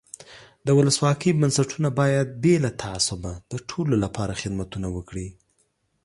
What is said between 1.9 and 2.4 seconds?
باید